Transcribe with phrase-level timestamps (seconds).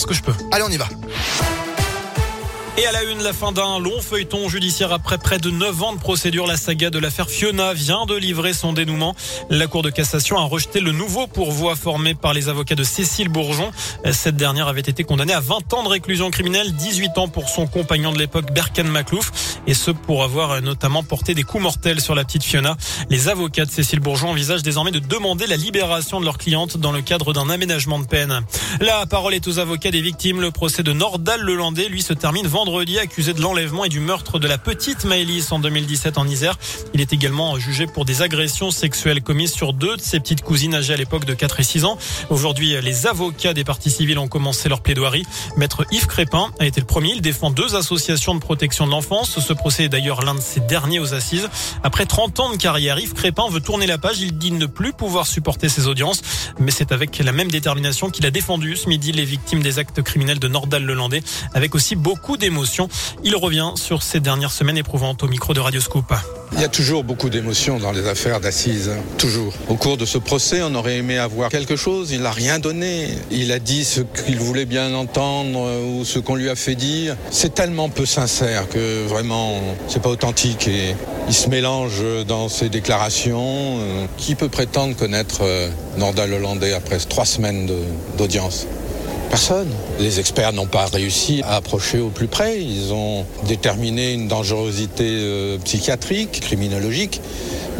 [0.00, 0.32] ce que je peux.
[0.52, 0.86] Allez, on y va.
[2.78, 5.92] Et à la une, la fin d'un long feuilleton judiciaire après près de 9 ans
[5.94, 9.16] de procédure, la saga de l'affaire Fiona vient de livrer son dénouement.
[9.50, 13.30] La Cour de cassation a rejeté le nouveau pourvoi formé par les avocats de Cécile
[13.30, 13.72] Bourgeon.
[14.12, 17.66] Cette dernière avait été condamnée à 20 ans de réclusion criminelle, 18 ans pour son
[17.66, 22.14] compagnon de l'époque, Berkan Maclouf, et ce pour avoir notamment porté des coups mortels sur
[22.14, 22.76] la petite Fiona.
[23.10, 26.92] Les avocats de Cécile Bourgeon envisagent désormais de demander la libération de leur cliente dans
[26.92, 28.40] le cadre d'un aménagement de peine.
[28.80, 30.40] La parole est aux avocats des victimes.
[30.40, 33.98] Le procès de Nordal Lelandais, lui, se termine vendredi vendredi accusé de l'enlèvement et du
[33.98, 36.58] meurtre de la petite Maëlys en 2017 en Isère.
[36.92, 40.74] Il est également jugé pour des agressions sexuelles commises sur deux de ses petites cousines
[40.74, 41.96] âgées à l'époque de 4 et 6 ans.
[42.28, 45.24] Aujourd'hui, les avocats des parties civiles ont commencé leur plaidoirie.
[45.56, 47.12] Maître Yves Crépin a été le premier.
[47.14, 49.40] Il défend deux associations de protection de l'enfance.
[49.40, 51.48] Ce procès est d'ailleurs l'un de ses derniers aux assises.
[51.82, 54.20] Après 30 ans de carrière, Yves Crépin veut tourner la page.
[54.20, 56.20] Il dit ne plus pouvoir supporter ses audiences.
[56.58, 60.02] Mais c'est avec la même détermination qu'il a défendu ce midi les victimes des actes
[60.02, 61.22] criminels de Nordal-Lelandais
[61.54, 62.36] avec aussi beaucoup
[63.24, 66.12] il revient sur ces dernières semaines éprouvantes au micro de Radio Scoop.
[66.52, 69.00] Il y a toujours beaucoup d'émotions dans les affaires d'assises, hein.
[69.18, 69.52] toujours.
[69.68, 73.08] Au cours de ce procès, on aurait aimé avoir quelque chose, il n'a rien donné.
[73.30, 76.74] Il a dit ce qu'il voulait bien entendre euh, ou ce qu'on lui a fait
[76.74, 77.16] dire.
[77.30, 80.94] C'est tellement peu sincère que vraiment, c'est pas authentique et
[81.28, 83.78] il se mélange dans ses déclarations.
[83.80, 87.70] Euh, qui peut prétendre connaître euh, Nordal Hollandais après trois semaines
[88.16, 88.66] d'audience?
[89.30, 89.68] Personne.
[89.98, 92.60] Les experts n'ont pas réussi à approcher au plus près.
[92.60, 97.20] Ils ont déterminé une dangerosité euh, psychiatrique, criminologique,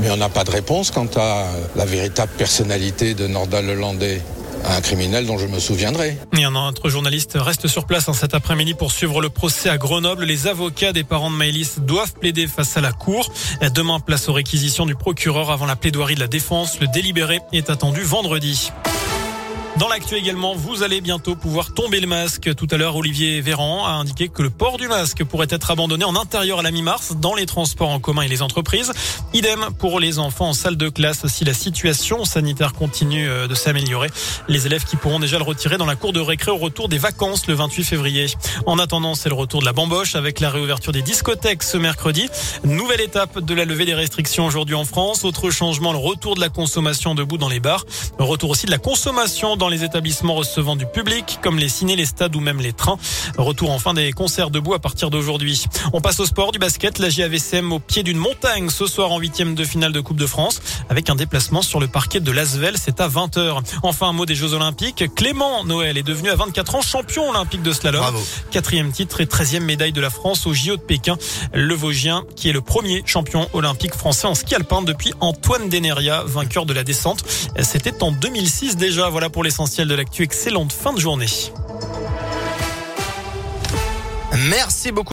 [0.00, 1.46] mais on n'a pas de réponse quant à
[1.76, 4.20] la véritable personnalité de Nordal Lelandais
[4.64, 6.18] un criminel dont je me souviendrai.
[6.36, 9.78] Et un autre journaliste reste sur place hein, cet après-midi pour suivre le procès à
[9.78, 10.24] Grenoble.
[10.24, 13.32] Les avocats des parents de Maëlys doivent plaider face à la cour.
[13.74, 16.80] Demain, place aux réquisitions du procureur avant la plaidoirie de la défense.
[16.80, 18.70] Le délibéré est attendu vendredi.
[19.78, 22.52] Dans l'actu également, vous allez bientôt pouvoir tomber le masque.
[22.56, 26.04] Tout à l'heure, Olivier Véran a indiqué que le port du masque pourrait être abandonné
[26.04, 28.92] en intérieur à la mi-mars dans les transports en commun et les entreprises.
[29.34, 33.54] Idem pour les enfants en salle de classe si la situation sanitaire continue euh, de
[33.54, 34.08] s'améliorer.
[34.48, 36.98] Les élèves qui pourront déjà le retirer dans la cour de récré au retour des
[36.98, 38.26] vacances le 28 février.
[38.66, 42.28] En attendant, c'est le retour de la bamboche avec la réouverture des discothèques ce mercredi.
[42.64, 45.24] Nouvelle étape de la levée des restrictions aujourd'hui en France.
[45.24, 47.84] Autre changement, le retour de la consommation debout dans les bars.
[48.18, 52.06] Retour aussi de la consommation dans les établissements recevant du public, comme les ciné, les
[52.06, 52.96] stades ou même les trains.
[53.36, 55.66] Retour enfin des concerts debout à partir d'aujourd'hui.
[55.92, 56.98] On passe au sport du basket.
[56.98, 60.26] La JAVCM au pied d'une montagne ce soir en huitième de finale de Coupe de
[60.26, 62.76] France avec un déplacement sur le parquet de Lasvel.
[62.78, 63.62] C'est à 20h.
[63.82, 65.04] Enfin, un mot des Jeux Olympiques.
[65.14, 68.14] Clément Noël est devenu à 24 ans champion olympique de slalom.
[68.50, 71.16] Quatrième titre et treizième médaille de la France au JO de Pékin.
[71.52, 76.22] Le Vosgien, qui est le premier champion olympique français en ski alpin depuis Antoine Deneria,
[76.26, 77.24] vainqueur de la descente.
[77.60, 79.08] C'était en 2006 déjà.
[79.08, 80.22] Voilà pour les l'essentiel de l'actu.
[80.22, 81.26] Excellente fin de journée.
[84.48, 85.06] Merci beaucoup.